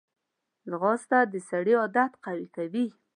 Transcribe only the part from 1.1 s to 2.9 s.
د سړي عادت قوي کوي